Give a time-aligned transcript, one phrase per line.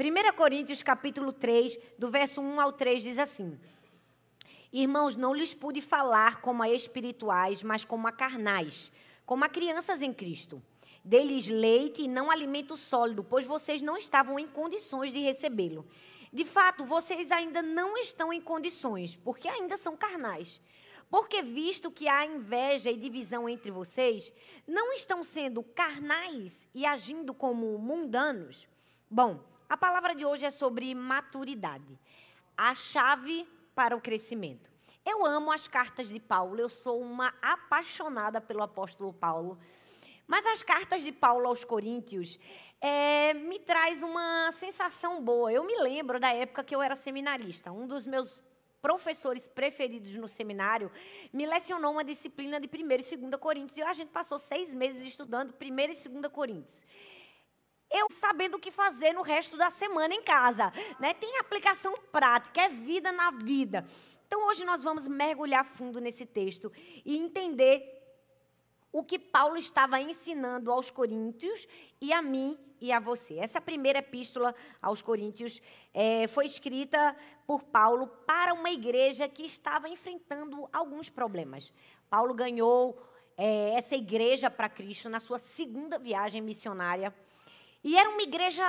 [0.00, 3.60] 1 Coríntios capítulo 3, do verso 1 ao 3 diz assim:
[4.72, 8.90] Irmãos, não lhes pude falar como a espirituais, mas como a carnais,
[9.26, 10.62] como a crianças em Cristo.
[11.04, 15.86] Deles leite e não alimento sólido, pois vocês não estavam em condições de recebê-lo.
[16.32, 20.62] De fato, vocês ainda não estão em condições, porque ainda são carnais.
[21.10, 24.32] Porque, visto que há inveja e divisão entre vocês,
[24.66, 28.66] não estão sendo carnais e agindo como mundanos?
[29.10, 29.40] Bom,
[29.70, 31.96] a palavra de hoje é sobre maturidade
[32.56, 34.68] a chave para o crescimento.
[35.06, 39.60] Eu amo as cartas de Paulo, eu sou uma apaixonada pelo apóstolo Paulo.
[40.26, 42.36] Mas as cartas de Paulo aos Coríntios
[42.80, 45.52] é, me traz uma sensação boa.
[45.52, 47.70] Eu me lembro da época que eu era seminarista.
[47.70, 48.42] Um dos meus
[48.82, 50.90] professores preferidos no seminário
[51.32, 53.78] me lecionou uma disciplina de 1 e 2 Coríntios.
[53.78, 56.84] E a gente passou seis meses estudando 1 e 2 Coríntios
[57.90, 60.72] eu sabendo o que fazer no resto da semana em casa.
[60.98, 61.12] Né?
[61.14, 63.84] Tem aplicação prática, é vida na vida.
[64.26, 66.72] Então, hoje nós vamos mergulhar fundo nesse texto
[67.04, 67.98] e entender
[68.92, 71.66] o que Paulo estava ensinando aos coríntios
[72.00, 73.38] e a mim e a você.
[73.38, 75.60] Essa primeira epístola aos coríntios
[75.92, 77.16] é, foi escrita
[77.46, 81.72] por Paulo para uma igreja que estava enfrentando alguns problemas.
[82.08, 83.00] Paulo ganhou
[83.36, 87.14] é, essa igreja para Cristo na sua segunda viagem missionária
[87.82, 88.64] e era uma igreja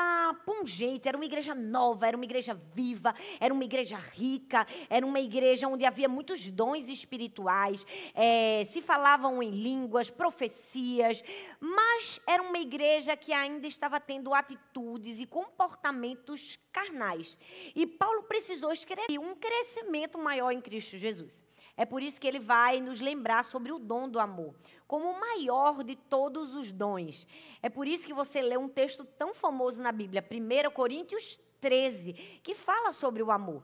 [0.45, 5.19] pungente, era uma igreja nova, era uma igreja viva, era uma igreja rica, era uma
[5.19, 11.23] igreja onde havia muitos dons espirituais, é, se falavam em línguas, profecias,
[11.59, 17.37] mas era uma igreja que ainda estava tendo atitudes e comportamentos carnais.
[17.75, 21.43] E Paulo precisou escrever um crescimento maior em Cristo Jesus.
[21.81, 24.53] É por isso que ele vai nos lembrar sobre o dom do amor,
[24.87, 27.25] como o maior de todos os dons.
[27.59, 32.13] É por isso que você lê um texto tão famoso na Bíblia, 1 Coríntios 13,
[32.43, 33.63] que fala sobre o amor.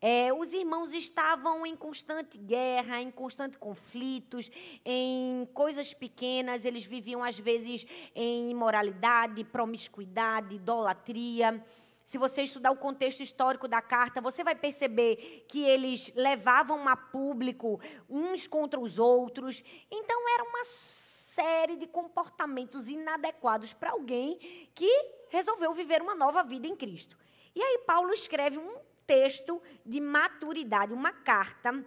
[0.00, 4.48] É, os irmãos estavam em constante guerra, em constante conflitos,
[4.84, 7.84] em coisas pequenas, eles viviam às vezes
[8.14, 11.60] em imoralidade, promiscuidade, idolatria.
[12.08, 16.96] Se você estudar o contexto histórico da carta, você vai perceber que eles levavam a
[16.96, 19.62] público uns contra os outros.
[19.90, 24.38] Então, era uma série de comportamentos inadequados para alguém
[24.74, 24.90] que
[25.28, 27.14] resolveu viver uma nova vida em Cristo.
[27.54, 31.84] E aí, Paulo escreve um texto de maturidade, uma carta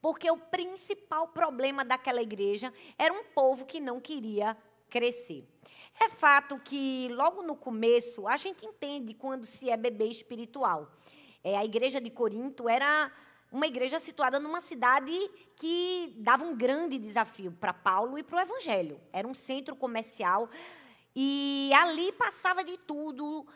[0.00, 4.56] porque o principal problema daquela igreja era um povo que não queria
[4.88, 5.44] crescer.
[6.02, 10.90] É fato que, logo no começo, a gente entende quando se é bebê espiritual.
[11.44, 13.12] É, a igreja de Corinto era
[13.52, 15.12] uma igreja situada numa cidade
[15.56, 18.98] que dava um grande desafio para Paulo e para o Evangelho.
[19.12, 20.48] Era um centro comercial
[21.14, 23.46] e ali passava de tudo,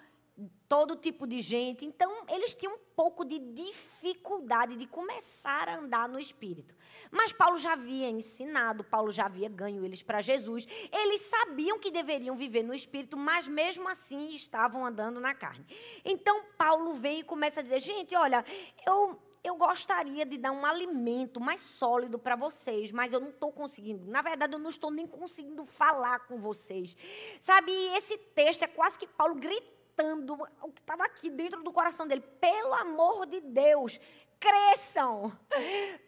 [0.68, 1.84] todo tipo de gente.
[1.84, 6.74] Então, eles tinham um pouco de dificuldade de começar a andar no Espírito.
[7.10, 10.66] Mas Paulo já havia ensinado, Paulo já havia ganho eles para Jesus.
[10.92, 15.64] Eles sabiam que deveriam viver no Espírito, mas mesmo assim estavam andando na carne.
[16.04, 18.44] Então, Paulo vem e começa a dizer: gente, olha,
[18.86, 19.18] eu.
[19.46, 24.06] Eu gostaria de dar um alimento mais sólido para vocês, mas eu não estou conseguindo.
[24.06, 26.96] Na verdade, eu não estou nem conseguindo falar com vocês.
[27.38, 31.72] Sabe, esse texto é quase que Paulo gritando gritando o que estava aqui dentro do
[31.72, 32.22] coração dele.
[32.40, 34.00] Pelo amor de Deus,
[34.38, 35.32] cresçam.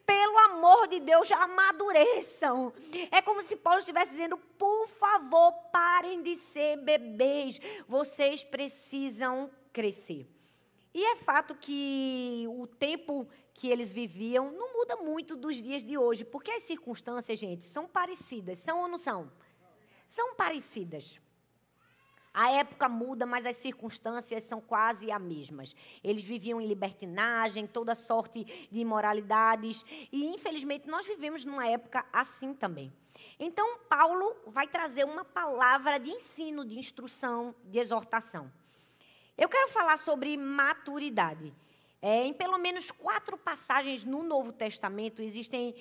[0.05, 2.73] Pelo amor de Deus, amadureçam.
[3.11, 7.61] É como se Paulo estivesse dizendo: por favor, parem de ser bebês.
[7.89, 10.29] Vocês precisam crescer.
[10.93, 15.97] E é fato que o tempo que eles viviam não muda muito dos dias de
[15.97, 18.59] hoje, porque as circunstâncias, gente, são parecidas.
[18.59, 19.31] São ou não são?
[20.07, 21.19] São parecidas.
[22.37, 25.75] A época muda, mas as circunstâncias são quase as mesmas.
[26.05, 29.83] Eles viviam em libertinagem, toda sorte de imoralidades,
[30.13, 32.93] e infelizmente nós vivemos numa época assim também.
[33.41, 38.53] Então, Paulo vai trazer uma palavra de ensino, de instrução, de exortação.
[39.39, 41.55] Eu quero falar sobre maturidade.
[42.03, 45.75] É, em pelo menos quatro passagens no Novo Testamento existem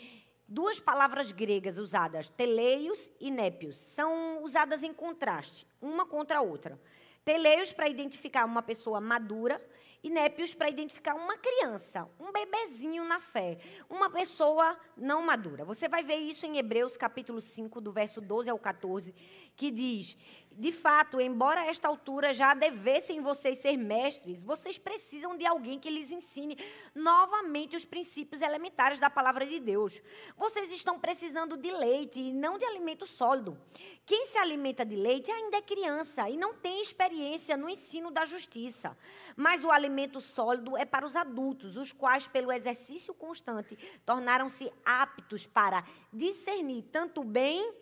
[0.48, 6.80] duas palavras gregas usadas, teleios e népios, são usadas em contraste, uma contra a outra.
[7.24, 9.62] Teleios para identificar uma pessoa madura
[10.04, 13.58] Inépios para identificar uma criança, um bebezinho na fé,
[13.90, 15.66] uma pessoa não madura.
[15.66, 19.14] Você vai ver isso em Hebreus capítulo 5, do verso 12 ao 14,
[19.56, 20.18] que diz:
[20.58, 25.78] de fato, embora a esta altura já devessem vocês ser mestres, vocês precisam de alguém
[25.78, 26.58] que lhes ensine
[26.94, 30.02] novamente os princípios elementares da palavra de Deus.
[30.38, 33.60] Vocês estão precisando de leite e não de alimento sólido.
[34.06, 38.24] Quem se alimenta de leite ainda é criança e não tem experiência no ensino da
[38.24, 38.98] justiça.
[39.36, 45.46] Mas o alimento sólido é para os adultos, os quais, pelo exercício constante, tornaram-se aptos
[45.46, 47.74] para discernir tanto bem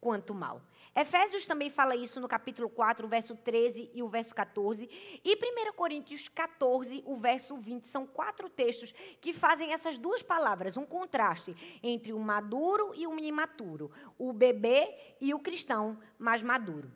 [0.00, 0.60] quanto mal.
[0.94, 4.90] Efésios também fala isso no capítulo 4, o verso 13 e o verso 14.
[5.24, 7.88] E 1 Coríntios 14, o verso 20.
[7.88, 13.18] São quatro textos que fazem essas duas palavras, um contraste entre o maduro e o
[13.18, 16.92] imaturo, o bebê e o cristão mais maduro.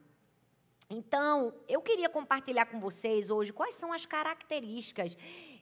[0.88, 5.16] Então, eu queria compartilhar com vocês hoje quais são as características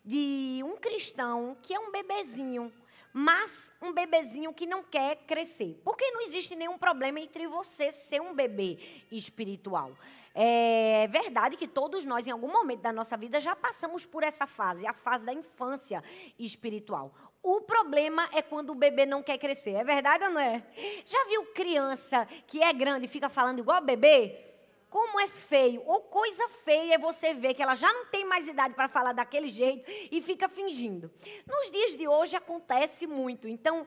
[0.04, 2.70] de um cristão que é um bebezinho,
[3.10, 5.80] mas um bebezinho que não quer crescer.
[5.82, 8.78] Porque não existe nenhum problema entre você ser um bebê
[9.10, 9.96] espiritual.
[10.34, 14.46] É verdade que todos nós, em algum momento da nossa vida, já passamos por essa
[14.46, 16.04] fase, a fase da infância
[16.38, 17.14] espiritual.
[17.42, 19.72] O problema é quando o bebê não quer crescer.
[19.72, 20.62] É verdade ou não é?
[21.06, 24.53] Já viu criança que é grande e fica falando igual bebê?
[24.94, 28.46] Como é feio, ou coisa feia é você ver que ela já não tem mais
[28.46, 31.10] idade para falar daquele jeito e fica fingindo.
[31.44, 33.48] Nos dias de hoje acontece muito.
[33.48, 33.84] Então,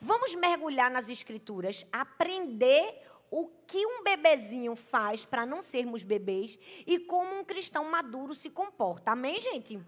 [0.00, 6.98] vamos mergulhar nas escrituras, aprender o que um bebezinho faz para não sermos bebês e
[6.98, 9.12] como um cristão maduro se comporta.
[9.12, 9.80] Amém, gente?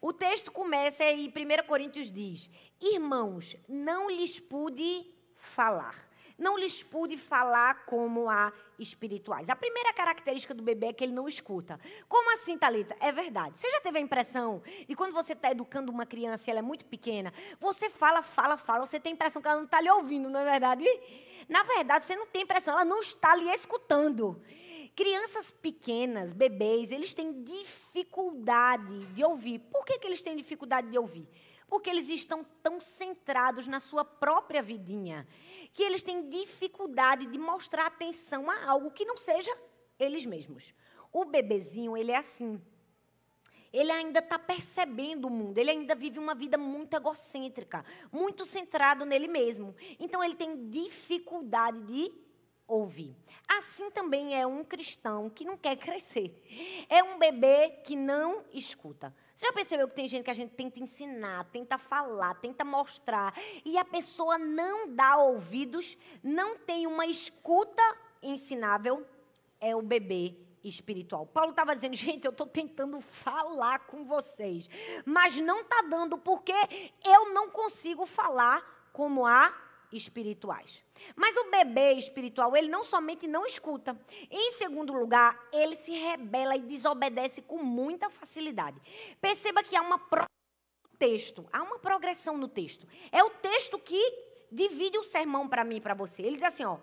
[0.00, 2.48] O texto começa e 1 Coríntios diz:
[2.80, 9.48] Irmãos, não lhes pude falar não lhes pude falar como a espirituais.
[9.48, 11.78] A primeira característica do bebê é que ele não escuta.
[12.08, 12.96] Como assim, Talita?
[13.00, 13.58] É verdade.
[13.58, 16.62] Você já teve a impressão de quando você está educando uma criança e ela é
[16.62, 19.90] muito pequena, você fala, fala, fala, você tem a impressão que ela não está lhe
[19.90, 20.84] ouvindo, não é verdade?
[21.48, 24.42] Na verdade, você não tem a impressão, ela não está lhe escutando.
[24.94, 29.58] Crianças pequenas, bebês, eles têm dificuldade de ouvir.
[29.58, 31.26] Por que, que eles têm dificuldade de ouvir?
[31.66, 35.26] Porque eles estão tão centrados na sua própria vidinha
[35.72, 39.56] que eles têm dificuldade de mostrar atenção a algo que não seja
[39.98, 40.74] eles mesmos.
[41.12, 42.60] O bebezinho, ele é assim.
[43.72, 49.06] Ele ainda está percebendo o mundo, ele ainda vive uma vida muito egocêntrica, muito centrado
[49.06, 49.74] nele mesmo.
[49.98, 52.12] Então, ele tem dificuldade de
[52.66, 53.16] ouvir.
[53.48, 56.86] Assim também é um cristão que não quer crescer.
[56.88, 59.14] É um bebê que não escuta.
[59.34, 63.34] Você já percebeu que tem gente que a gente tenta ensinar, tenta falar, tenta mostrar,
[63.64, 67.82] e a pessoa não dá ouvidos, não tem uma escuta
[68.22, 69.06] ensinável?
[69.60, 71.26] É o bebê espiritual.
[71.26, 74.68] Paulo estava dizendo, gente, eu estou tentando falar com vocês,
[75.04, 76.54] mas não está dando porque
[77.04, 78.62] eu não consigo falar
[78.92, 79.50] como a
[79.92, 80.82] espirituais.
[81.14, 83.98] Mas o bebê espiritual, ele não somente não escuta,
[84.30, 88.80] em segundo lugar, ele se rebela e desobedece com muita facilidade.
[89.20, 90.24] Perceba que há uma pro...
[90.98, 92.86] texto, há uma progressão no texto.
[93.10, 94.00] É o texto que
[94.50, 96.22] divide o sermão para mim e para você.
[96.22, 96.78] Ele diz assim, ó,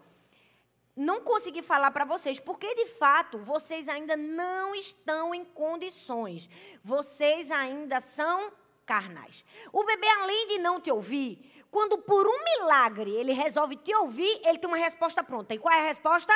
[0.96, 6.50] não consegui falar para vocês, porque de fato vocês ainda não estão em condições.
[6.84, 8.52] Vocês ainda são
[8.86, 9.46] carnais.
[9.72, 14.42] O bebê, além de não te ouvir, quando por um milagre ele resolve te ouvir,
[14.44, 15.54] ele tem uma resposta pronta.
[15.54, 16.34] E qual é a resposta?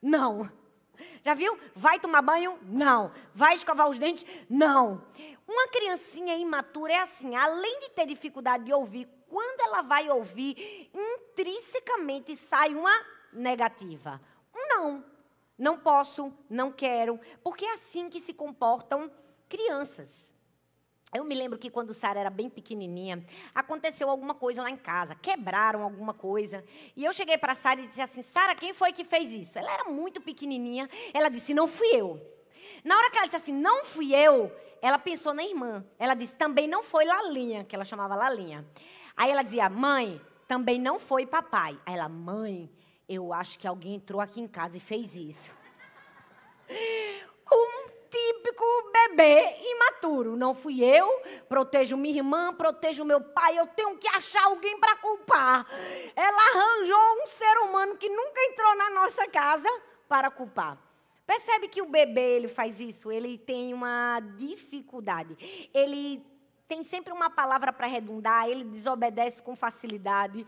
[0.00, 0.50] Não.
[1.22, 1.58] Já viu?
[1.74, 2.58] Vai tomar banho?
[2.62, 3.12] Não.
[3.34, 4.26] Vai escovar os dentes?
[4.48, 5.04] Não.
[5.46, 10.90] Uma criancinha imatura é assim, além de ter dificuldade de ouvir, quando ela vai ouvir,
[10.92, 12.92] intrinsecamente sai uma
[13.32, 14.20] negativa.
[14.54, 15.04] Um não.
[15.58, 19.10] Não posso, não quero, porque é assim que se comportam
[19.48, 20.31] crianças.
[21.14, 23.22] Eu me lembro que quando Sara era bem pequenininha,
[23.54, 26.64] aconteceu alguma coisa lá em casa, quebraram alguma coisa.
[26.96, 29.58] E eu cheguei para Sara e disse assim: Sara, quem foi que fez isso?
[29.58, 30.88] Ela era muito pequenininha.
[31.12, 32.18] Ela disse: Não fui eu.
[32.82, 34.50] Na hora que ela disse assim: Não fui eu,
[34.80, 35.84] ela pensou na irmã.
[35.98, 38.66] Ela disse: Também não foi Lalinha, que ela chamava Lalinha.
[39.14, 41.78] Aí ela dizia: Mãe, também não foi papai.
[41.84, 42.70] Aí ela: Mãe,
[43.06, 45.50] eu acho que alguém entrou aqui em casa e fez isso.
[48.42, 50.36] Típico bebê imaturo.
[50.36, 54.96] Não fui eu, protejo minha irmã, protejo meu pai, eu tenho que achar alguém para
[54.96, 55.64] culpar.
[56.16, 59.68] Ela arranjou um ser humano que nunca entrou na nossa casa
[60.08, 60.76] para culpar.
[61.24, 65.36] Percebe que o bebê ele faz isso, ele tem uma dificuldade.
[65.72, 66.20] Ele
[66.72, 70.46] tem sempre uma palavra para redundar, ele desobedece com facilidade.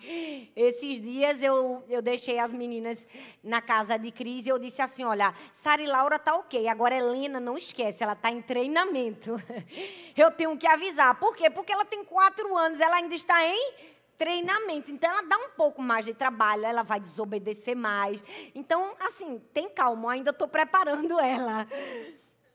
[0.56, 3.06] Esses dias eu, eu deixei as meninas
[3.42, 6.96] na casa de Cris e eu disse assim: olha, Sara e Laura tá ok, agora
[6.96, 9.36] Helena não esquece, ela está em treinamento.
[10.16, 11.14] Eu tenho que avisar.
[11.16, 11.50] Por quê?
[11.50, 13.74] Porque ela tem quatro anos, ela ainda está em
[14.16, 14.92] treinamento.
[14.92, 18.24] Então, ela dá um pouco mais de trabalho, ela vai desobedecer mais.
[18.54, 21.66] Então, assim, tem calma, ainda estou preparando ela.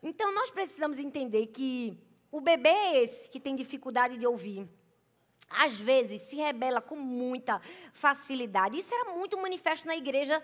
[0.02, 4.68] Então, nós precisamos entender que o bebê é esse que tem dificuldade de ouvir.
[5.48, 7.60] Às vezes se rebela com muita
[7.92, 8.78] facilidade.
[8.78, 10.42] Isso era muito manifesto na igreja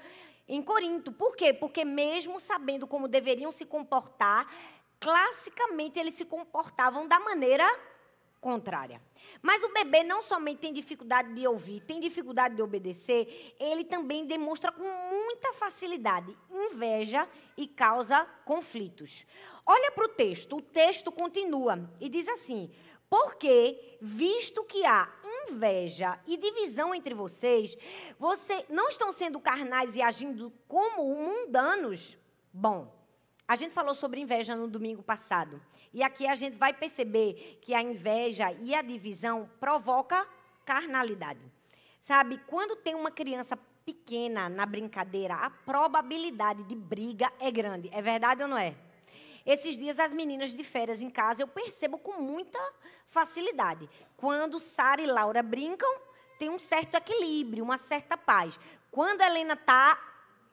[0.49, 1.13] em Corinto.
[1.13, 1.53] Por quê?
[1.53, 4.53] Porque, mesmo sabendo como deveriam se comportar,
[4.99, 7.65] classicamente eles se comportavam da maneira
[8.47, 9.03] contrária.
[9.43, 14.25] Mas o bebê não somente tem dificuldade de ouvir, tem dificuldade de obedecer, ele também
[14.25, 19.27] demonstra com muita facilidade inveja e causa conflitos.
[19.67, 22.71] Olha para o texto, o texto continua e diz assim:
[23.11, 25.13] porque, visto que há
[25.49, 27.77] inveja e divisão entre vocês,
[28.17, 32.17] vocês não estão sendo carnais e agindo como mundanos?
[32.53, 32.96] Bom,
[33.49, 35.61] a gente falou sobre inveja no domingo passado.
[35.93, 40.27] E aqui a gente vai perceber que a inveja e a divisão provoca
[40.65, 41.41] carnalidade.
[42.01, 47.89] Sabe, quando tem uma criança pequena na brincadeira, a probabilidade de briga é grande.
[47.93, 48.75] É verdade ou não é?
[49.47, 52.59] Esses dias, as meninas de férias em casa, eu percebo com muita
[53.07, 53.89] facilidade.
[54.17, 55.89] Quando Sara e Laura brincam,
[56.37, 58.59] tem um certo equilíbrio, uma certa paz.
[58.91, 59.97] Quando a Helena está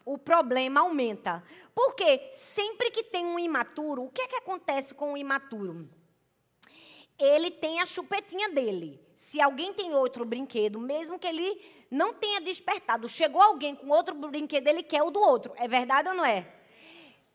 [0.05, 1.43] o problema aumenta.
[1.74, 5.89] Porque sempre que tem um imaturo, o que é que acontece com o imaturo?
[7.17, 9.00] Ele tem a chupetinha dele.
[9.15, 14.15] Se alguém tem outro brinquedo, mesmo que ele não tenha despertado, chegou alguém com outro
[14.15, 15.53] brinquedo, ele quer o do outro.
[15.55, 16.51] É verdade ou não é?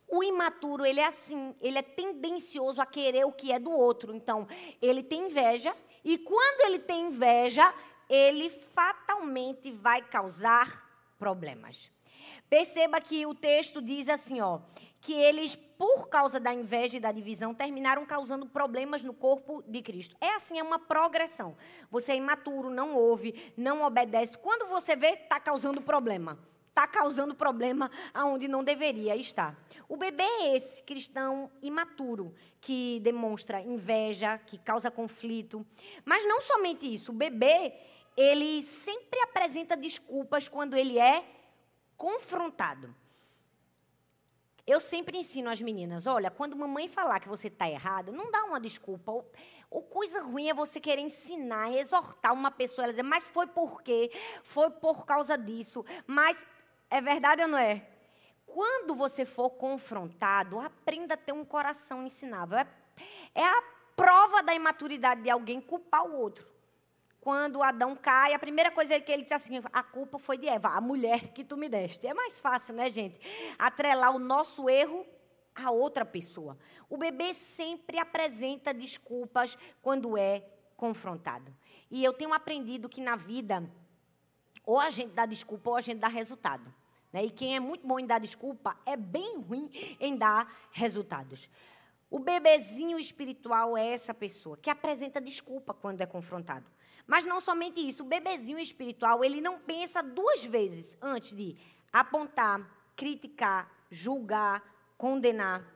[0.09, 4.15] O imaturo, ele é assim, ele é tendencioso a querer o que é do outro.
[4.15, 4.49] Então,
[4.81, 7.73] ele tem inveja, e quando ele tem inveja,
[8.09, 11.91] ele fatalmente vai causar problemas.
[12.49, 14.61] Perceba que o texto diz assim, ó,
[15.00, 19.83] que eles, por causa da inveja e da divisão, terminaram causando problemas no corpo de
[19.83, 20.17] Cristo.
[20.21, 21.57] É assim, é uma progressão.
[21.90, 24.37] Você é imaturo, não ouve, não obedece.
[24.38, 26.38] Quando você vê, está causando problema.
[26.69, 29.59] Está causando problema aonde não deveria estar.
[29.88, 35.67] O bebê é esse cristão imaturo, que demonstra inveja, que causa conflito.
[36.05, 37.75] Mas não somente isso, o bebê,
[38.17, 41.25] ele sempre apresenta desculpas quando ele é
[41.99, 42.95] confrontado.
[44.64, 48.45] Eu sempre ensino às meninas: olha, quando mamãe falar que você está errado, não dá
[48.45, 49.11] uma desculpa.
[49.11, 49.31] Ou,
[49.71, 53.83] ou, coisa ruim é você querer ensinar, exortar uma pessoa, ela dizer, mas foi por
[53.83, 54.11] quê?
[54.43, 55.85] Foi por causa disso.
[56.07, 56.47] Mas
[56.88, 57.87] é verdade ou não é?
[58.47, 62.59] Quando você for confrontado, aprenda a ter um coração ensinável.
[62.59, 62.67] É,
[63.35, 63.62] é a
[63.97, 66.58] prova da imaturidade de alguém culpar o outro
[67.29, 70.71] quando Adão cai, a primeira coisa que ele disse assim: a culpa foi de Eva,
[70.71, 72.07] a mulher que tu me deste.
[72.07, 73.21] É mais fácil, né, gente?
[73.59, 75.07] Atrelar o nosso erro
[75.55, 76.57] a outra pessoa.
[76.89, 80.43] O bebê sempre apresenta desculpas quando é
[80.75, 81.55] confrontado.
[81.91, 83.63] E eu tenho aprendido que na vida,
[84.65, 86.75] ou a gente dá desculpa ou a gente dá resultado.
[87.13, 87.27] Né?
[87.27, 89.69] E quem é muito bom em dar desculpa é bem ruim
[90.01, 91.47] em dar resultados.
[92.11, 96.78] O bebezinho espiritual é essa pessoa que apresenta desculpa quando é confrontado.
[97.09, 101.57] Mas não somente isso, o bebezinho espiritual, ele não pensa duas vezes antes de
[101.91, 104.62] apontar, criticar, julgar,
[104.99, 105.67] condenar.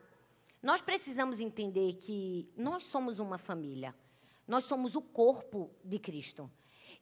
[0.63, 3.95] Nós precisamos entender que nós somos uma família.
[4.47, 6.51] Nós somos o corpo de Cristo.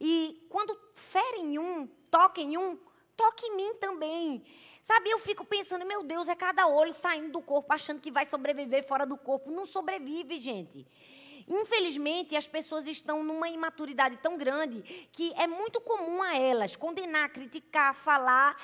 [0.00, 2.78] E quando ferem um, toquem um,
[3.16, 4.44] toque em mim também.
[4.80, 8.25] Sabe, eu fico pensando, meu Deus, é cada olho saindo do corpo, achando que vai
[8.25, 9.50] sobreviver fora do corpo.
[9.50, 10.87] Não sobrevive, gente.
[11.50, 17.28] Infelizmente, as pessoas estão numa imaturidade tão grande que é muito comum a elas condenar,
[17.30, 18.57] criticar, falar,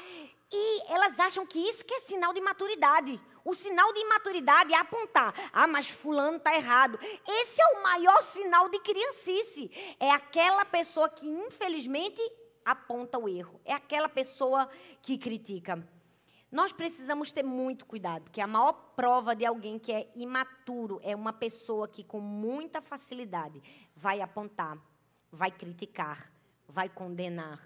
[0.53, 3.21] e elas acham que isso que é sinal de maturidade.
[3.45, 6.97] O sinal de imaturidade é apontar: ah, mas fulano está errado.
[7.27, 9.69] Esse é o maior sinal de criancice.
[9.99, 12.21] É aquela pessoa que, infelizmente,
[12.65, 13.61] aponta o erro.
[13.65, 14.69] É aquela pessoa
[15.03, 15.85] que critica.
[16.51, 21.15] Nós precisamos ter muito cuidado, porque a maior prova de alguém que é imaturo é
[21.15, 23.61] uma pessoa que, com muita facilidade,
[23.97, 24.79] vai apontar,
[25.31, 26.33] vai criticar,
[26.69, 27.61] vai condenar.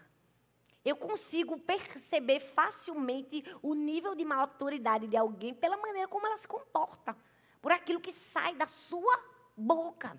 [0.83, 6.49] Eu consigo perceber facilmente o nível de maturidade de alguém pela maneira como ela se
[6.49, 7.15] comporta,
[7.61, 9.23] por aquilo que sai da sua
[9.55, 10.19] boca.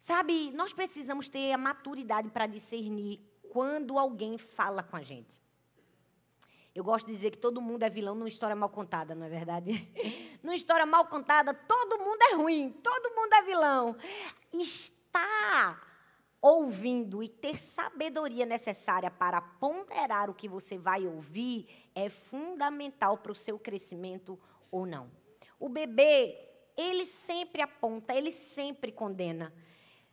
[0.00, 3.20] Sabe, nós precisamos ter a maturidade para discernir
[3.52, 5.43] quando alguém fala com a gente.
[6.74, 9.28] Eu gosto de dizer que todo mundo é vilão numa história mal contada, não é
[9.28, 9.88] verdade?
[10.42, 13.96] numa história mal contada, todo mundo é ruim, todo mundo é vilão.
[14.52, 15.94] estar
[16.42, 23.32] ouvindo e ter sabedoria necessária para ponderar o que você vai ouvir é fundamental para
[23.32, 24.38] o seu crescimento
[24.70, 25.10] ou não.
[25.60, 26.36] O bebê,
[26.76, 29.54] ele sempre aponta, ele sempre condena.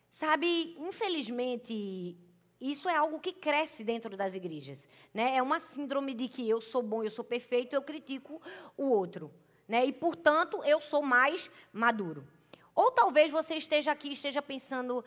[0.09, 2.17] Sabe, infelizmente,
[2.61, 4.87] isso é algo que cresce dentro das igrejas.
[5.11, 5.35] Né?
[5.35, 8.39] É uma síndrome de que eu sou bom, eu sou perfeito, eu critico
[8.77, 9.31] o outro.
[9.67, 9.85] Né?
[9.85, 12.27] E, portanto, eu sou mais maduro.
[12.75, 15.03] Ou talvez você esteja aqui esteja pensando,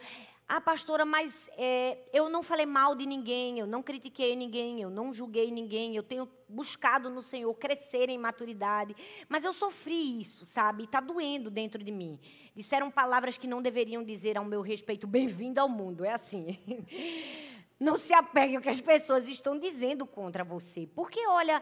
[0.46, 4.90] ah, pastora, mas é, eu não falei mal de ninguém, eu não critiquei ninguém, eu
[4.90, 8.94] não julguei ninguém, eu tenho buscado no Senhor crescer em maturidade,
[9.26, 10.84] mas eu sofri isso, sabe?
[10.84, 12.20] Está doendo dentro de mim.
[12.54, 16.58] Disseram palavras que não deveriam dizer ao meu respeito, bem-vindo ao mundo, é assim.
[17.80, 21.60] Não se apegue ao que as pessoas estão dizendo contra você, porque olha,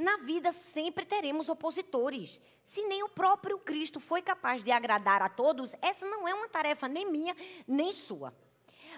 [0.00, 2.40] na vida sempre teremos opositores.
[2.64, 6.48] Se nem o próprio Cristo foi capaz de agradar a todos, essa não é uma
[6.48, 8.34] tarefa nem minha, nem sua.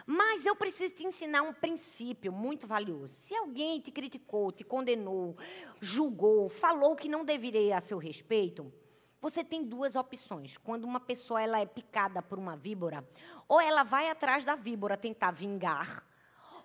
[0.07, 3.15] Mas eu preciso te ensinar um princípio muito valioso.
[3.15, 5.37] Se alguém te criticou, te condenou,
[5.81, 8.73] julgou, falou que não deveria a seu respeito,
[9.21, 10.57] você tem duas opções.
[10.57, 13.09] Quando uma pessoa ela é picada por uma víbora,
[13.47, 16.05] ou ela vai atrás da víbora tentar vingar,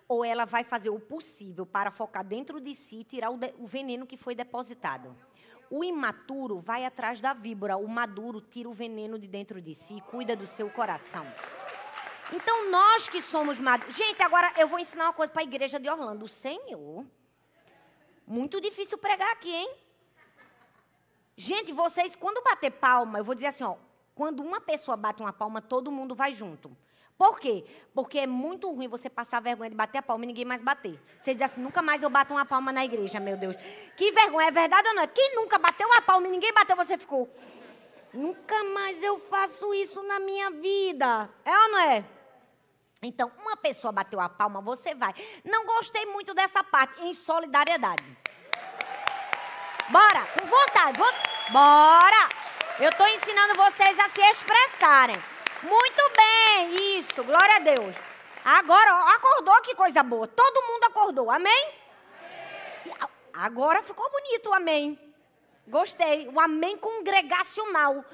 [0.08, 3.54] ou ela vai fazer o possível para focar dentro de si e tirar o, de,
[3.58, 5.14] o veneno que foi depositado.
[5.70, 9.98] O imaturo vai atrás da víbora, o maduro tira o veneno de dentro de si
[9.98, 11.26] e cuida do seu coração.
[12.32, 13.94] Então, nós que somos maduros.
[13.94, 16.24] Gente, agora eu vou ensinar uma coisa para a igreja de Orlando.
[16.24, 17.04] O Senhor.
[18.26, 19.74] Muito difícil pregar aqui, hein?
[21.36, 23.76] Gente, vocês, quando bater palma, eu vou dizer assim, ó.
[24.14, 26.76] Quando uma pessoa bate uma palma, todo mundo vai junto.
[27.18, 27.64] Por quê?
[27.92, 30.96] Porque é muito ruim você passar vergonha de bater a palma e ninguém mais bater.
[31.20, 33.56] Você diz assim, nunca mais eu bato uma palma na igreja, meu Deus.
[33.96, 35.06] Que vergonha, é verdade ou não é?
[35.08, 37.28] Quem nunca bateu uma palma e ninguém bateu, você ficou.
[38.14, 41.28] Nunca mais eu faço isso na minha vida.
[41.44, 42.04] É ou não é?
[43.02, 45.12] Então, uma pessoa bateu a palma, você vai.
[45.44, 48.04] Não gostei muito dessa parte, em solidariedade.
[49.88, 50.98] Bora, com vontade.
[51.50, 52.28] Bora!
[52.78, 55.16] Eu estou ensinando vocês a se expressarem.
[55.62, 57.94] Muito bem, isso, glória a Deus.
[58.44, 60.26] Agora, ó, acordou, que coisa boa.
[60.28, 61.72] Todo mundo acordou, amém?
[62.84, 63.08] amém?
[63.32, 64.98] Agora ficou bonito o amém.
[65.66, 68.04] Gostei, o amém congregacional.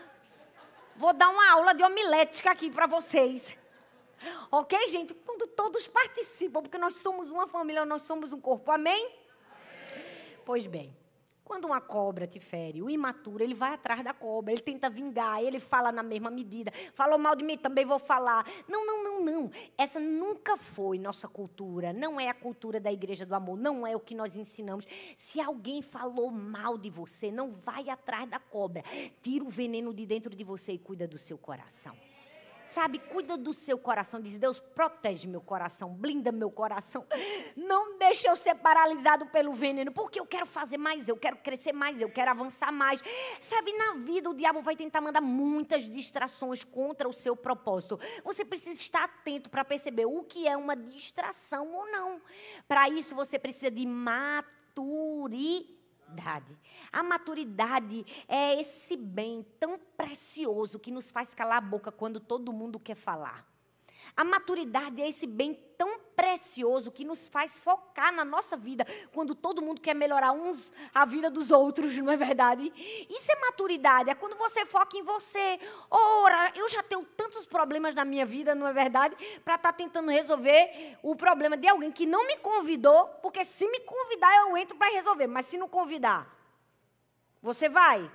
[0.97, 3.55] Vou dar uma aula de homilética aqui para vocês.
[4.51, 5.13] Ok, gente?
[5.13, 9.05] Quando todos participam, porque nós somos uma família, nós somos um corpo, amém?
[9.05, 10.39] amém.
[10.45, 11.04] Pois bem.
[11.45, 15.43] Quando uma cobra te fere, o imaturo, ele vai atrás da cobra, ele tenta vingar,
[15.43, 16.73] ele fala na mesma medida.
[16.95, 18.47] Falou mal de mim, também vou falar.
[18.67, 19.51] Não, não, não, não.
[19.77, 21.93] Essa nunca foi nossa cultura.
[21.93, 23.59] Não é a cultura da igreja do amor.
[23.59, 24.87] Não é o que nós ensinamos.
[25.19, 28.83] Se alguém falou mal de você, não vai atrás da cobra.
[29.21, 31.95] Tira o veneno de dentro de você e cuida do seu coração.
[32.67, 34.21] Sabe, cuida do seu coração.
[34.21, 37.07] Diz, Deus, protege meu coração, blinda meu coração.
[37.57, 41.73] Não deixe eu ser paralisado pelo veneno, porque eu quero fazer mais, eu quero crescer
[41.73, 43.03] mais, eu quero avançar mais.
[43.41, 47.99] Sabe, na vida o diabo vai tentar mandar muitas distrações contra o seu propósito.
[48.25, 52.21] Você precisa estar atento para perceber o que é uma distração ou não.
[52.67, 55.74] Para isso você precisa de maturidade
[56.05, 56.59] maturidade.
[56.93, 62.53] A maturidade é esse bem tão precioso que nos faz calar a boca quando todo
[62.53, 63.47] mundo quer falar.
[64.17, 69.35] A maturidade é esse bem tão precioso que nos faz focar na nossa vida quando
[69.35, 72.73] todo mundo quer melhorar uns a vida dos outros, não é verdade?
[73.11, 75.61] Isso é maturidade, é quando você foca em você.
[75.91, 79.15] Ora, eu já tenho tantos problemas na minha vida, não é verdade?
[79.45, 83.69] Para estar tá tentando resolver o problema de alguém que não me convidou, porque se
[83.69, 86.27] me convidar eu entro para resolver, mas se não convidar,
[87.43, 88.11] você vai?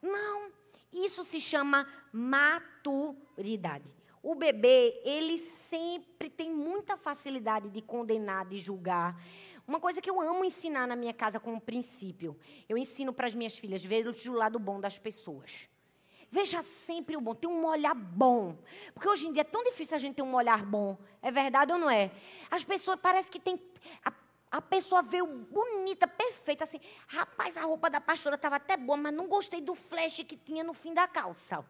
[0.00, 0.50] Não.
[0.90, 4.01] Isso se chama maturidade.
[4.22, 9.20] O bebê, ele sempre tem muita facilidade de condenar, de julgar.
[9.66, 13.34] Uma coisa que eu amo ensinar na minha casa como princípio, eu ensino para as
[13.34, 15.68] minhas filhas ver o lado bom das pessoas.
[16.30, 18.56] Veja sempre o bom, tem um olhar bom.
[18.94, 20.96] Porque hoje em dia é tão difícil a gente ter um olhar bom.
[21.20, 22.10] É verdade ou não é?
[22.50, 23.60] As pessoas parece que tem
[24.04, 24.12] a,
[24.50, 26.80] a pessoa veio bonita, perfeita, assim.
[27.06, 30.64] Rapaz, a roupa da pastora estava até boa, mas não gostei do flash que tinha
[30.64, 31.64] no fim da calça.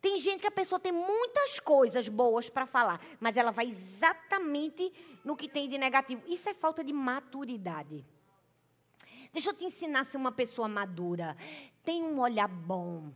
[0.00, 4.92] Tem gente que a pessoa tem muitas coisas boas para falar, mas ela vai exatamente
[5.22, 6.22] no que tem de negativo.
[6.26, 8.04] Isso é falta de maturidade.
[9.32, 11.36] Deixa eu te ensinar a ser uma pessoa madura.
[11.84, 13.12] Tem um olhar bom.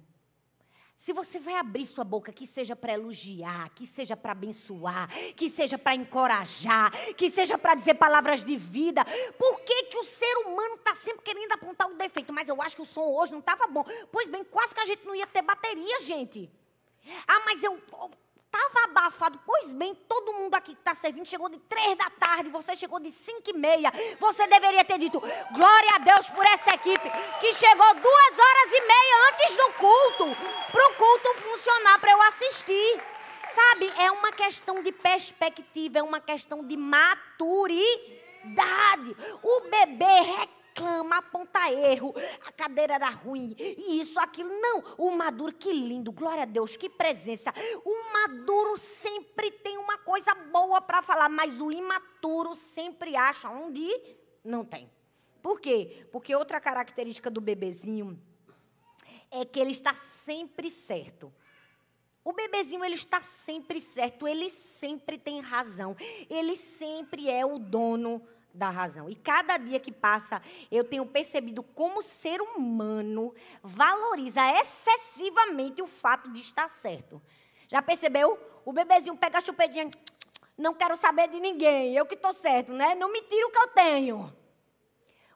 [0.96, 5.48] Se você vai abrir sua boca, que seja para elogiar, que seja para abençoar, que
[5.48, 9.04] seja para encorajar, que seja para dizer palavras de vida,
[9.36, 12.32] por que, que o ser humano está sempre querendo apontar o defeito?
[12.32, 13.84] Mas eu acho que o som hoje não estava bom.
[14.12, 16.50] Pois bem, quase que a gente não ia ter bateria, gente.
[17.26, 17.80] Ah, mas eu
[18.54, 19.40] Estava abafado.
[19.44, 23.00] Pois bem, todo mundo aqui que está servindo chegou de três da tarde, você chegou
[23.00, 23.92] de cinco e meia.
[24.20, 25.18] Você deveria ter dito,
[25.52, 30.36] glória a Deus por essa equipe que chegou duas horas e meia antes do culto,
[30.70, 33.02] para o culto funcionar, para eu assistir.
[33.48, 37.86] Sabe, é uma questão de perspectiva, é uma questão de maturidade.
[39.42, 42.12] O bebê reclama, aponta erro,
[42.44, 44.50] a cadeira era ruim, e isso, aquilo.
[44.50, 47.52] Não, o maduro, que lindo, glória a Deus, que presença.
[47.84, 53.88] O maduro sempre tem uma coisa boa para falar, mas o imaturo sempre acha onde
[54.42, 54.90] não tem.
[55.40, 56.06] Por quê?
[56.10, 58.20] Porque outra característica do bebezinho
[59.30, 61.32] é que ele está sempre certo.
[62.24, 65.94] O bebezinho ele está sempre certo, ele sempre tem razão,
[66.30, 69.10] ele sempre é o dono da razão.
[69.10, 70.40] E cada dia que passa,
[70.70, 77.20] eu tenho percebido como o ser humano valoriza excessivamente o fato de estar certo.
[77.68, 78.38] Já percebeu?
[78.64, 79.90] O bebezinho pega a chupetinha,
[80.56, 82.94] não quero saber de ninguém, eu que estou certo, né?
[82.94, 84.32] Não me tira o que eu tenho.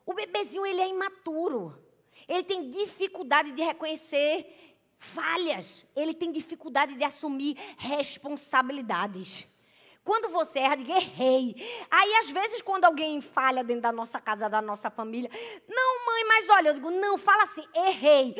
[0.07, 1.77] O bebezinho ele é imaturo.
[2.27, 4.55] Ele tem dificuldade de reconhecer
[4.99, 9.47] falhas, ele tem dificuldade de assumir responsabilidades.
[10.09, 11.55] Quando você erra, diga errei.
[11.91, 15.31] Aí, às vezes, quando alguém falha dentro da nossa casa, da nossa família,
[15.69, 18.35] não, mãe, mas olha, eu digo, não, fala assim, errei.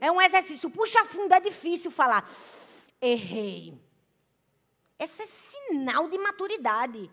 [0.00, 2.28] É um exercício, puxa fundo, é difícil falar.
[3.00, 3.80] Errei.
[4.98, 7.08] Esse é sinal de maturidade.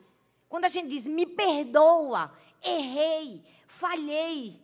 [0.47, 4.59] Quando a gente diz, me perdoa, errei, falhei.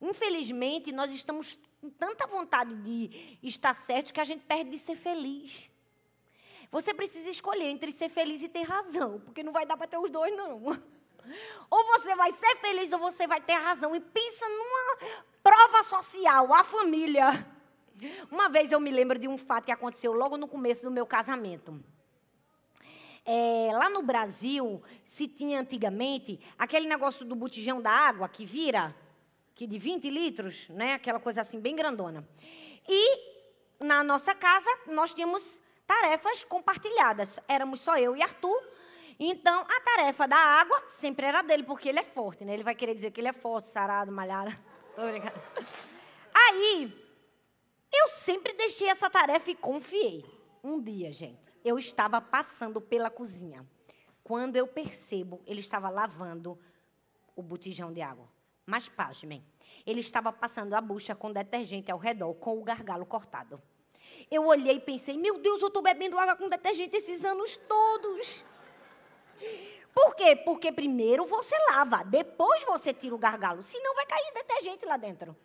[0.00, 4.94] Infelizmente, nós estamos com tanta vontade de estar certo que a gente perde de ser
[4.94, 5.69] feliz.
[6.70, 9.98] Você precisa escolher entre ser feliz e ter razão, porque não vai dar para ter
[9.98, 10.62] os dois, não.
[11.70, 13.94] Ou você vai ser feliz ou você vai ter razão.
[13.94, 17.46] E pensa numa prova social, a família.
[18.30, 21.06] Uma vez eu me lembro de um fato que aconteceu logo no começo do meu
[21.06, 21.80] casamento.
[23.24, 28.96] É, lá no Brasil, se tinha antigamente aquele negócio do botijão da água que vira
[29.54, 30.94] que de 20 litros, né?
[30.94, 32.26] Aquela coisa assim bem grandona.
[32.88, 33.30] E
[33.78, 37.40] na nossa casa nós tínhamos tarefas compartilhadas.
[37.48, 38.62] Éramos só eu e Arthur.
[39.18, 42.54] Então a tarefa da água sempre era dele, porque ele é forte, né?
[42.54, 44.56] Ele vai querer dizer que ele é forte, sarado, malhado.
[44.94, 45.34] Tô brincando.
[46.32, 46.96] Aí
[47.92, 50.24] eu sempre deixei essa tarefa e confiei.
[50.62, 53.66] Um dia, gente, eu estava passando pela cozinha.
[54.22, 56.56] Quando eu percebo, ele estava lavando
[57.34, 58.28] o botijão de água.
[58.64, 59.44] Mas pasmem,
[59.84, 63.60] ele estava passando a bucha com detergente ao redor, com o gargalo cortado.
[64.30, 68.44] Eu olhei e pensei, meu Deus, eu estou bebendo água com detergente esses anos todos.
[69.92, 70.36] Por quê?
[70.36, 75.36] Porque primeiro você lava, depois você tira o gargalo, senão vai cair detergente lá dentro.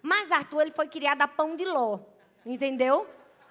[0.00, 1.98] Mas Arthur, ele foi criado a pão de ló,
[2.46, 3.06] entendeu?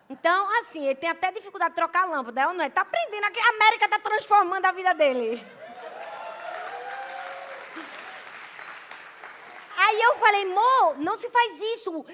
[0.10, 2.68] Então, assim, ele tem até dificuldade de trocar a lâmpada, não é?
[2.68, 5.44] Está aprendendo, a América está transformando a vida dele.
[9.78, 12.06] Aí eu falei, Mo, não se faz isso.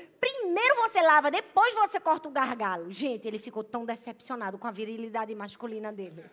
[0.49, 2.89] Primeiro você lava, depois você corta o gargalo.
[2.89, 6.25] Gente, ele ficou tão decepcionado com a virilidade masculina dele.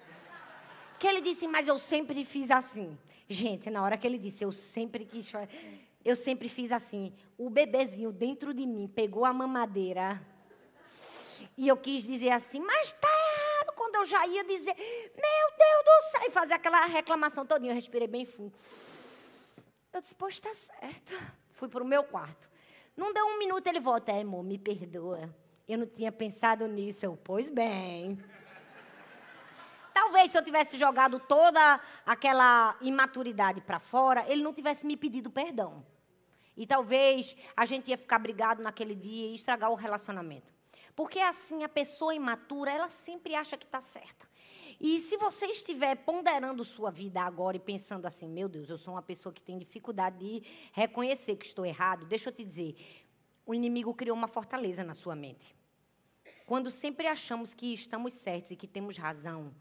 [0.98, 2.98] Que ele disse, mas eu sempre fiz assim.
[3.28, 5.30] Gente, na hora que ele disse, eu sempre quis.
[6.02, 7.12] Eu sempre fiz assim.
[7.36, 10.18] O bebezinho dentro de mim pegou a mamadeira.
[11.54, 13.74] E eu quis dizer assim, mas tá errado.
[13.76, 17.72] Quando eu já ia dizer, meu Deus do céu, e fazer aquela reclamação todinha.
[17.72, 18.54] Eu respirei bem fundo.
[19.92, 21.12] Eu disse, pois está certo.
[21.50, 22.55] Fui para o meu quarto.
[22.96, 24.10] Não deu um minuto, ele volta.
[24.12, 25.28] É, amor, me perdoa.
[25.68, 27.04] Eu não tinha pensado nisso.
[27.04, 28.18] Eu, pois bem.
[29.92, 35.30] Talvez se eu tivesse jogado toda aquela imaturidade para fora, ele não tivesse me pedido
[35.30, 35.84] perdão.
[36.56, 40.54] E talvez a gente ia ficar brigado naquele dia e estragar o relacionamento.
[40.94, 44.26] Porque assim, a pessoa imatura, ela sempre acha que está certa.
[44.80, 48.94] E se você estiver ponderando sua vida agora e pensando assim, meu Deus, eu sou
[48.94, 52.76] uma pessoa que tem dificuldade de reconhecer que estou errado, deixa eu te dizer,
[53.44, 55.54] o inimigo criou uma fortaleza na sua mente.
[56.46, 59.52] Quando sempre achamos que estamos certos e que temos razão,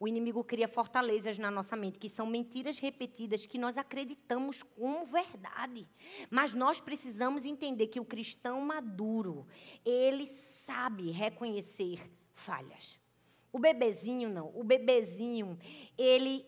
[0.00, 5.04] o inimigo cria fortalezas na nossa mente, que são mentiras repetidas que nós acreditamos como
[5.04, 5.88] verdade.
[6.30, 9.46] Mas nós precisamos entender que o cristão maduro,
[9.84, 12.98] ele sabe reconhecer falhas.
[13.52, 14.52] O bebezinho não.
[14.54, 15.58] O bebezinho,
[15.96, 16.46] ele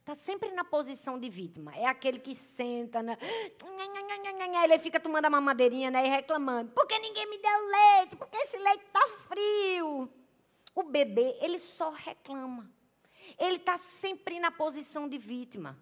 [0.00, 1.74] está sempre na posição de vítima.
[1.74, 3.18] É aquele que senta, né?
[4.66, 6.06] ele fica tomando a mamadeirinha né?
[6.06, 6.72] e reclamando.
[6.72, 8.16] Por que ninguém me deu leite?
[8.16, 10.10] Porque esse leite está frio.
[10.74, 12.70] O bebê, ele só reclama.
[13.38, 15.76] Ele está sempre na posição de vítima.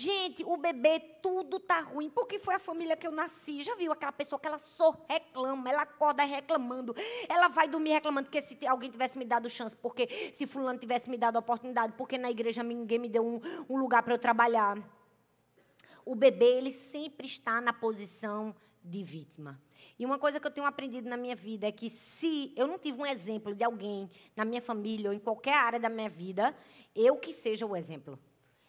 [0.00, 3.64] Gente, o bebê, tudo tá ruim, porque foi a família que eu nasci.
[3.64, 6.94] Já viu aquela pessoa que ela só reclama, ela acorda reclamando,
[7.28, 11.10] ela vai dormir reclamando que se alguém tivesse me dado chance, porque se fulano tivesse
[11.10, 14.78] me dado oportunidade, porque na igreja ninguém me deu um, um lugar para eu trabalhar.
[16.04, 19.60] O bebê, ele sempre está na posição de vítima.
[19.98, 22.78] E uma coisa que eu tenho aprendido na minha vida é que se eu não
[22.78, 26.56] tive um exemplo de alguém na minha família ou em qualquer área da minha vida,
[26.94, 28.16] eu que seja o exemplo.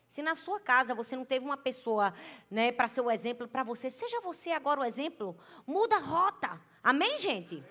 [0.10, 2.14] Se na sua casa você não teve uma pessoa
[2.50, 5.38] né, para ser o exemplo para você, seja você agora o exemplo.
[5.68, 6.60] Muda a rota.
[6.84, 7.64] Amém, gente?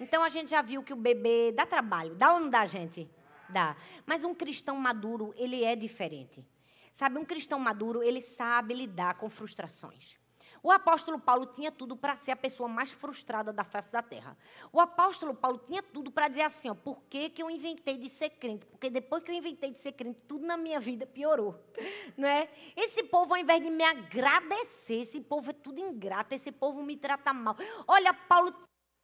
[0.00, 2.14] Então a gente já viu que o bebê dá trabalho.
[2.14, 3.08] Dá ou não dá, gente?
[3.50, 3.76] Dá.
[4.06, 6.42] Mas um cristão maduro, ele é diferente.
[6.90, 10.17] Sabe, um cristão maduro, ele sabe lidar com frustrações.
[10.62, 14.36] O apóstolo Paulo tinha tudo para ser a pessoa mais frustrada da face da terra.
[14.72, 18.08] O apóstolo Paulo tinha tudo para dizer assim: ó, por que, que eu inventei de
[18.08, 18.66] ser crente?
[18.66, 21.54] Porque depois que eu inventei de ser crente, tudo na minha vida piorou.
[22.16, 22.48] Não é?
[22.76, 26.96] Esse povo, ao invés de me agradecer, esse povo é tudo ingrato, esse povo me
[26.96, 27.56] trata mal.
[27.86, 28.54] Olha, Paulo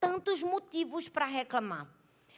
[0.05, 1.89] tantos motivos para reclamar.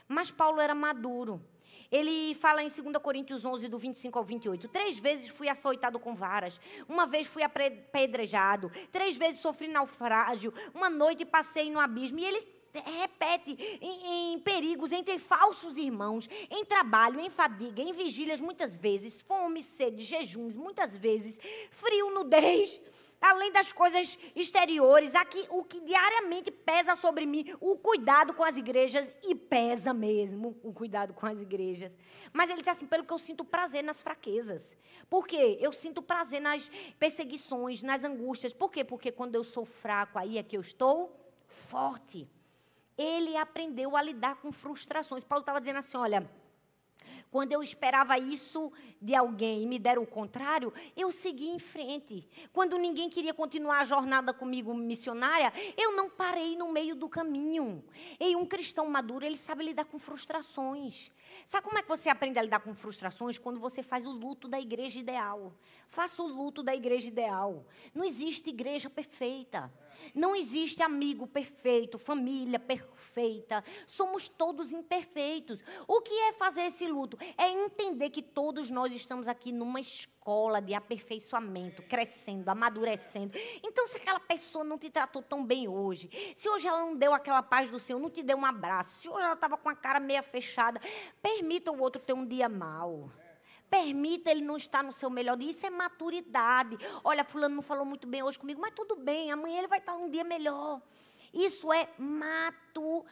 [0.07, 1.43] Mas Paulo era maduro.
[1.91, 4.69] Ele fala em 2 Coríntios 11, do 25 ao 28.
[4.69, 6.61] Três vezes fui açoitado com varas.
[6.89, 8.71] Uma vez fui apedrejado.
[8.91, 10.53] Três vezes sofri naufrágio.
[10.75, 12.19] Uma noite passei no abismo.
[12.19, 18.41] E ele repete em, em, perigos entre falsos irmãos, em trabalho, em fadiga, em vigílias,
[18.41, 22.81] muitas vezes, fome, sede, jejuns, muitas vezes, frio, nudez
[23.21, 28.57] além das coisas exteriores, aqui o que diariamente pesa sobre mim, o cuidado com as
[28.57, 31.97] igrejas, e pesa mesmo o cuidado com as igrejas.
[32.33, 34.77] Mas ele diz assim: pelo que eu sinto prazer nas fraquezas.
[35.09, 35.59] Por quê?
[35.61, 38.53] Eu sinto prazer nas perseguições, nas angústias.
[38.53, 38.85] Por quê?
[38.85, 41.15] Porque quando eu sou fraco, aí é que eu estou
[41.47, 42.29] forte.
[42.99, 45.25] Ele aprendeu a lidar com frustrações.
[45.25, 46.29] Paulo estava dizendo assim: olha.
[47.37, 52.27] Quando eu esperava isso de alguém e me deram o contrário, eu segui em frente.
[52.51, 57.85] Quando ninguém queria continuar a jornada comigo missionária, eu não parei no meio do caminho.
[58.19, 61.13] E um cristão maduro, ele sabe lidar com frustrações.
[61.45, 63.37] Sabe como é que você aprende a lidar com frustrações?
[63.37, 65.53] Quando você faz o luto da igreja ideal.
[65.91, 67.67] Faça o luto da igreja ideal.
[67.95, 69.71] Não existe igreja perfeita.
[70.15, 73.65] Não existe amigo perfeito, família perfeita.
[73.87, 75.63] Somos todos imperfeitos.
[75.87, 77.19] O que é fazer esse luto?
[77.37, 83.37] É entender que todos nós estamos aqui numa escola de aperfeiçoamento, crescendo, amadurecendo.
[83.63, 87.15] Então, se aquela pessoa não te tratou tão bem hoje, se hoje ela não deu
[87.15, 89.75] aquela paz do Senhor, não te deu um abraço, se hoje ela estava com a
[89.75, 90.81] cara meia fechada,
[91.23, 93.11] permita o outro ter um dia mau.
[93.71, 95.51] Permita ele não estar no seu melhor dia.
[95.51, 96.77] Isso é maturidade.
[97.03, 99.95] Olha, fulano não falou muito bem hoje comigo, mas tudo bem, amanhã ele vai estar
[99.95, 100.81] um dia melhor.
[101.33, 103.09] Isso é maturidade.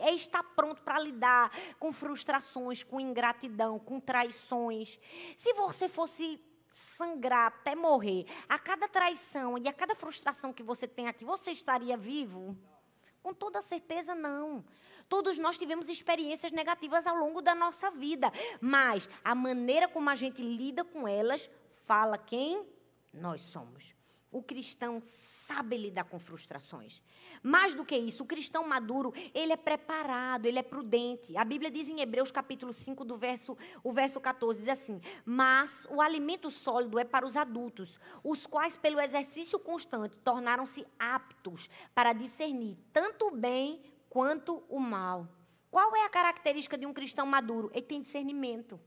[0.00, 4.98] É estar pronto para lidar com frustrações, com ingratidão, com traições.
[5.36, 6.40] Se você fosse
[6.70, 11.50] sangrar até morrer, a cada traição e a cada frustração que você tem aqui, você
[11.50, 12.56] estaria vivo?
[13.22, 14.64] Com toda certeza, não.
[15.08, 20.14] Todos nós tivemos experiências negativas ao longo da nossa vida, mas a maneira como a
[20.14, 21.48] gente lida com elas
[21.86, 22.66] fala quem
[23.12, 23.94] nós somos.
[24.30, 27.02] O cristão sabe lidar com frustrações.
[27.42, 31.36] Mais do que isso, o cristão maduro, ele é preparado, ele é prudente.
[31.36, 35.86] A Bíblia diz em Hebreus capítulo 5, do verso, o verso 14, diz assim: "Mas
[35.90, 42.12] o alimento sólido é para os adultos, os quais pelo exercício constante tornaram-se aptos para
[42.12, 43.80] discernir tanto o bem
[44.16, 45.28] quanto o mal.
[45.70, 47.70] Qual é a característica de um cristão maduro?
[47.74, 48.80] Ele tem discernimento.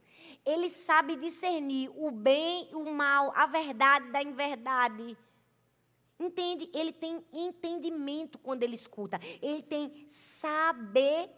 [0.44, 5.16] Ele sabe discernir o bem e o mal, a verdade da inverdade.
[6.18, 6.68] Entende?
[6.74, 9.20] Ele tem entendimento quando ele escuta.
[9.40, 11.32] Ele tem sabedoria.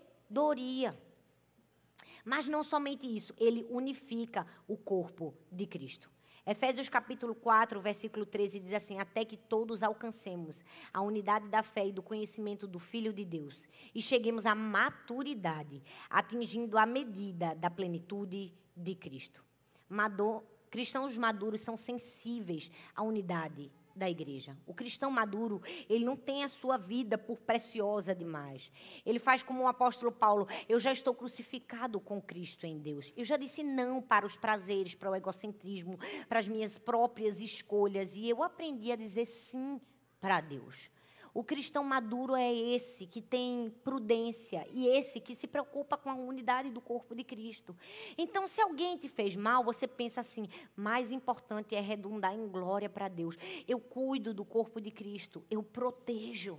[2.24, 6.10] Mas não somente isso, ele unifica o corpo de Cristo.
[6.44, 11.86] Efésios capítulo 4, versículo 13 diz assim: Até que todos alcancemos a unidade da fé
[11.86, 17.70] e do conhecimento do Filho de Deus e cheguemos à maturidade, atingindo a medida da
[17.70, 19.44] plenitude de Cristo.
[19.88, 24.56] Mador, cristãos maduros são sensíveis à unidade da igreja.
[24.66, 28.72] O cristão maduro, ele não tem a sua vida por preciosa demais.
[29.04, 33.12] Ele faz como o apóstolo Paulo: eu já estou crucificado com Cristo em Deus.
[33.16, 38.16] Eu já disse não para os prazeres, para o egocentrismo, para as minhas próprias escolhas.
[38.16, 39.80] E eu aprendi a dizer sim
[40.20, 40.90] para Deus.
[41.34, 46.14] O cristão maduro é esse que tem prudência e esse que se preocupa com a
[46.14, 47.74] unidade do corpo de Cristo.
[48.18, 52.88] Então, se alguém te fez mal, você pensa assim: mais importante é redundar em glória
[52.88, 53.36] para Deus.
[53.66, 56.58] Eu cuido do corpo de Cristo, eu protejo.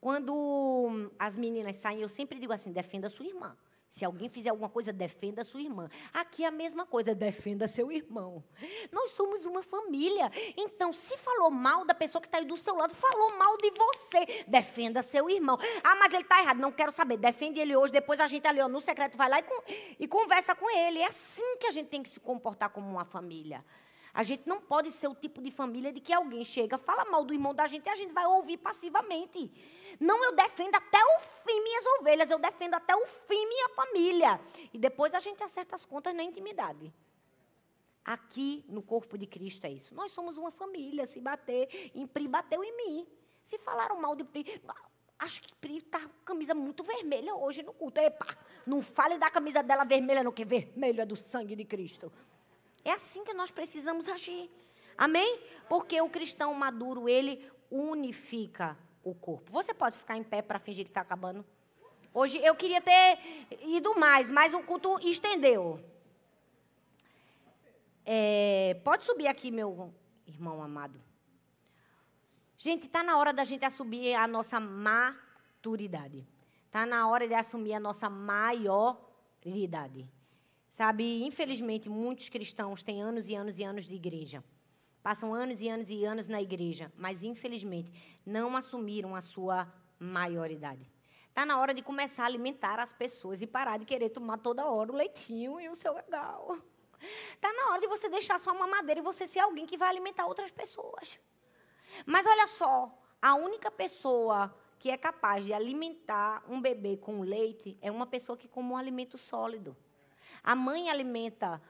[0.00, 3.56] Quando as meninas saem, eu sempre digo assim: defenda sua irmã.
[3.90, 5.90] Se alguém fizer alguma coisa, defenda a sua irmã.
[6.12, 8.40] Aqui é a mesma coisa, defenda seu irmão.
[8.92, 10.30] Nós somos uma família.
[10.56, 13.72] Então, se falou mal da pessoa que está aí do seu lado, falou mal de
[13.72, 15.58] você, defenda seu irmão.
[15.82, 17.16] Ah, mas ele está errado, não quero saber.
[17.16, 19.44] Defende ele hoje, depois a gente ali ó, no secreto vai lá e,
[19.98, 21.00] e conversa com ele.
[21.00, 23.64] É assim que a gente tem que se comportar como uma família.
[24.12, 27.24] A gente não pode ser o tipo de família de que alguém chega, fala mal
[27.24, 29.50] do irmão da gente e a gente vai ouvir passivamente.
[30.00, 34.40] Não, eu defendo até o fim minhas ovelhas, eu defendo até o fim minha família.
[34.72, 36.92] E depois a gente acerta as contas na intimidade.
[38.04, 39.94] Aqui no corpo de Cristo é isso.
[39.94, 41.06] Nós somos uma família.
[41.06, 43.06] Se bater em Pri, bateu em mim.
[43.44, 44.60] Se falaram mal de Pri,
[45.18, 48.00] acho que Pri está com camisa muito vermelha hoje no culto.
[48.00, 48.26] Epa,
[48.66, 52.10] não fale da camisa dela vermelha, não, que vermelho é do sangue de Cristo.
[52.84, 54.50] É assim que nós precisamos agir.
[54.96, 55.40] Amém?
[55.68, 59.50] Porque o cristão maduro, ele unifica o corpo.
[59.52, 61.44] Você pode ficar em pé para fingir que está acabando?
[62.12, 63.18] Hoje eu queria ter
[63.62, 65.80] ido mais, mas o culto estendeu.
[68.04, 69.94] É, pode subir aqui, meu
[70.26, 71.00] irmão amado.
[72.56, 76.26] Gente, está na hora da gente assumir a nossa maturidade.
[76.66, 80.10] Está na hora de assumir a nossa maioridade.
[80.70, 84.42] Sabe, infelizmente, muitos cristãos têm anos e anos e anos de igreja.
[85.02, 87.92] Passam anos e anos e anos na igreja, mas infelizmente
[88.24, 89.66] não assumiram a sua
[89.98, 90.88] maioridade.
[91.28, 94.64] Está na hora de começar a alimentar as pessoas e parar de querer tomar toda
[94.66, 96.56] hora o leitinho e o seu legal.
[97.34, 100.26] Está na hora de você deixar sua mamadeira e você ser alguém que vai alimentar
[100.26, 101.18] outras pessoas.
[102.06, 107.76] Mas olha só, a única pessoa que é capaz de alimentar um bebê com leite
[107.80, 109.76] é uma pessoa que come um alimento sólido.
[110.42, 111.60] A mãe alimenta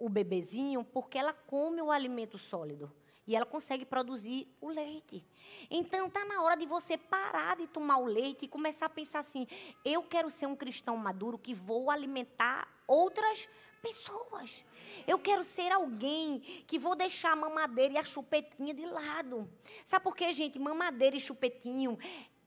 [0.00, 2.92] o bebezinho porque ela come o alimento sólido.
[3.26, 5.24] E ela consegue produzir o leite.
[5.70, 9.20] Então, está na hora de você parar de tomar o leite e começar a pensar
[9.20, 9.46] assim:
[9.82, 13.48] eu quero ser um cristão maduro que vou alimentar outras
[13.80, 14.64] pessoas.
[15.06, 19.48] Eu quero ser alguém que vou deixar a mamadeira e a chupetinha de lado.
[19.84, 20.58] Sabe por quê, gente?
[20.58, 21.98] Mamadeira e chupetinho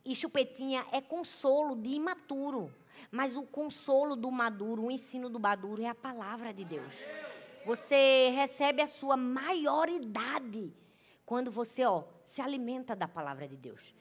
[0.08, 2.74] e chupetinha é consolo de imaturo.
[3.12, 6.96] Mas o consolo do maduro, o ensino do maduro é a palavra de Deus.
[7.66, 10.74] Você recebe a sua maioridade
[11.26, 13.94] quando você, ó, se alimenta da palavra de Deus.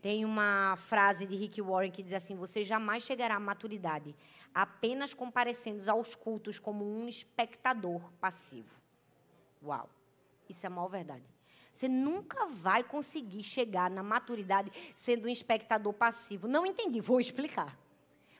[0.00, 4.16] Tem uma frase de Rick Warren que diz assim: Você jamais chegará à maturidade
[4.54, 8.74] apenas comparecendo aos cultos como um espectador passivo.
[9.62, 9.88] Uau,
[10.48, 11.39] isso é a maior verdade.
[11.80, 16.46] Você nunca vai conseguir chegar na maturidade sendo um espectador passivo.
[16.46, 17.74] Não entendi, vou explicar.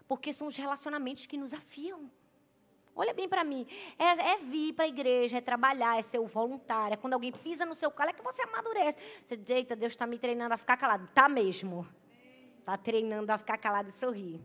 [0.07, 2.11] Porque são os relacionamentos que nos afiam.
[2.95, 3.67] Olha bem para mim.
[3.99, 6.93] É, é vir para a igreja, é trabalhar, é ser o voluntário.
[6.93, 8.99] É quando alguém pisa no seu colo, é que você amadurece.
[9.25, 11.09] Você diz, eita, Deus está me treinando a ficar calado.
[11.15, 11.89] Tá mesmo.
[12.59, 14.39] Está treinando a ficar calado e sorrir.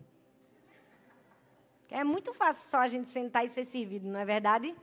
[1.90, 4.74] É muito fácil só a gente sentar e ser servido, não é verdade?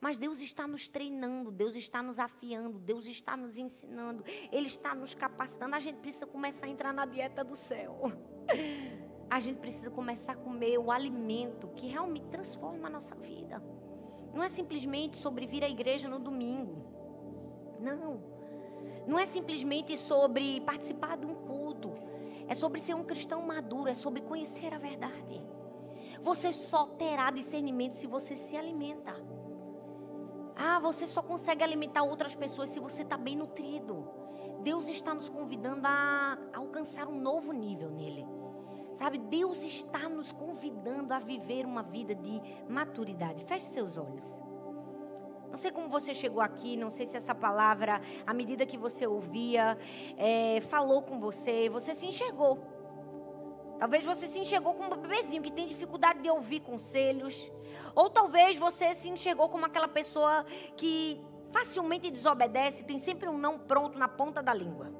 [0.00, 4.94] Mas Deus está nos treinando, Deus está nos afiando, Deus está nos ensinando, Ele está
[4.94, 5.74] nos capacitando.
[5.74, 8.12] A gente precisa começar a entrar na dieta do céu.
[9.30, 13.62] A gente precisa começar a comer o alimento que realmente transforma a nossa vida.
[14.32, 16.82] Não é simplesmente sobre vir à igreja no domingo.
[17.78, 18.22] Não.
[19.06, 21.92] Não é simplesmente sobre participar de um culto.
[22.46, 25.42] É sobre ser um cristão maduro, é sobre conhecer a verdade.
[26.22, 29.14] Você só terá discernimento se você se alimenta.
[30.58, 34.04] Ah, você só consegue alimentar outras pessoas se você está bem nutrido.
[34.62, 38.26] Deus está nos convidando a alcançar um novo nível nele.
[38.92, 43.44] Sabe, Deus está nos convidando a viver uma vida de maturidade.
[43.44, 44.42] Feche seus olhos.
[45.48, 49.06] Não sei como você chegou aqui, não sei se essa palavra, à medida que você
[49.06, 49.78] ouvia,
[50.16, 52.58] é, falou com você, você se enxergou.
[53.78, 57.50] Talvez você se enxergou como um bebezinho que tem dificuldade de ouvir conselhos.
[57.94, 60.44] Ou talvez você se enxergou como aquela pessoa
[60.76, 61.20] que
[61.52, 64.92] facilmente desobedece, tem sempre um não pronto na ponta da língua.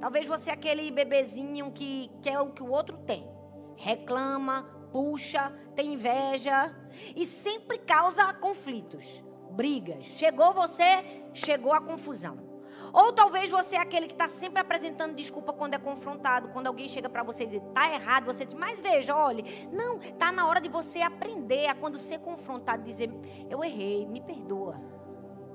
[0.00, 3.28] Talvez você é aquele bebezinho que quer o que o outro tem.
[3.76, 6.74] Reclama, puxa, tem inveja
[7.16, 10.04] e sempre causa conflitos, brigas.
[10.04, 12.51] Chegou você, chegou a confusão.
[12.92, 16.88] Ou talvez você é aquele que está sempre apresentando desculpa quando é confrontado, quando alguém
[16.88, 20.46] chega para você e diz, está errado, você diz, mas veja, olhe, não, está na
[20.46, 23.10] hora de você aprender a quando ser confrontado, dizer,
[23.48, 24.78] eu errei, me perdoa,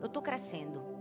[0.01, 0.96] eu estou crescendo.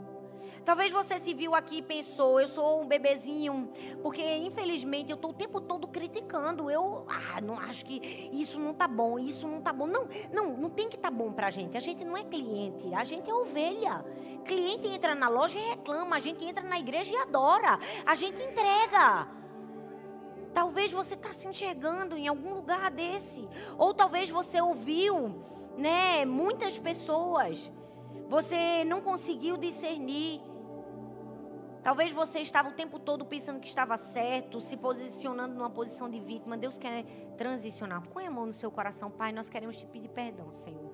[0.66, 3.70] Talvez você se viu aqui e pensou, eu sou um bebezinho,
[4.02, 6.68] porque infelizmente eu estou o tempo todo criticando.
[6.68, 9.86] Eu ah, não acho que isso não tá bom, isso não tá bom.
[9.86, 11.76] Não, não, não tem que tá bom para a gente.
[11.76, 14.04] A gente não é cliente, a gente é ovelha.
[14.44, 18.42] Cliente entra na loja e reclama, a gente entra na igreja e adora, a gente
[18.42, 19.28] entrega.
[20.52, 23.48] Talvez você está se enxergando em algum lugar desse.
[23.78, 25.32] Ou talvez você ouviu,
[25.78, 27.70] né, muitas pessoas.
[28.28, 30.55] Você não conseguiu discernir.
[31.86, 36.18] Talvez você estava o tempo todo pensando que estava certo, se posicionando numa posição de
[36.18, 36.56] vítima.
[36.56, 37.04] Deus quer
[37.38, 38.02] transicionar.
[38.08, 39.30] Põe a mão no seu coração, Pai.
[39.30, 40.92] Nós queremos te pedir perdão, Senhor.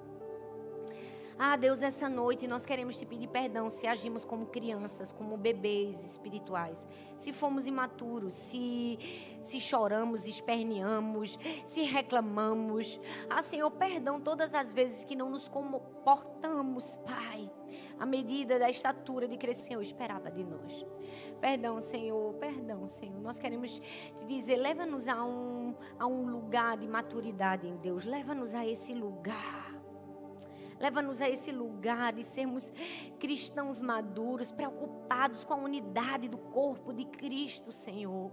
[1.38, 6.04] Ah, Deus, essa noite nós queremos te pedir perdão se agimos como crianças, como bebês
[6.04, 6.86] espirituais.
[7.16, 8.98] Se fomos imaturos, se,
[9.40, 13.00] se choramos, esperneamos, se reclamamos.
[13.30, 17.50] Ah, Senhor, perdão todas as vezes que não nos comportamos, Pai,
[18.02, 20.84] à medida da estatura de que o Senhor esperava de nós.
[21.40, 23.20] Perdão, Senhor, perdão, Senhor.
[23.20, 23.80] Nós queremos
[24.18, 28.04] te dizer, leva-nos a um, a um lugar de maturidade em Deus.
[28.04, 29.72] Leva-nos a esse lugar
[30.80, 32.72] Leva-nos a esse lugar de sermos
[33.20, 38.32] cristãos maduros, preocupados com a unidade do corpo de Cristo, Senhor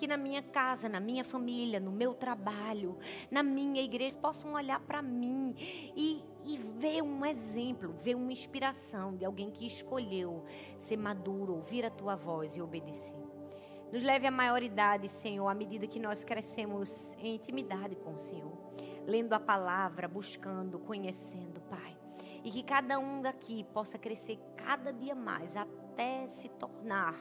[0.00, 2.98] que na minha casa, na minha família, no meu trabalho,
[3.30, 5.54] na minha igreja, possam olhar para mim
[5.94, 10.42] e, e ver um exemplo, ver uma inspiração de alguém que escolheu
[10.78, 13.14] ser maduro, ouvir a tua voz e obedecer.
[13.92, 18.58] Nos leve à maioridade, Senhor, à medida que nós crescemos em intimidade com o Senhor
[19.06, 21.96] lendo a palavra, buscando, conhecendo, Pai.
[22.44, 27.14] E que cada um daqui possa crescer cada dia mais até se tornar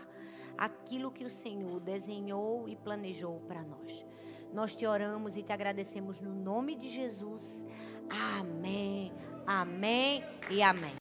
[0.60, 4.06] aquilo que o Senhor desenhou e planejou para nós.
[4.54, 7.66] Nós te oramos e te agradecemos no nome de Jesus.
[8.10, 9.14] Amém,
[9.48, 10.96] amém e amém.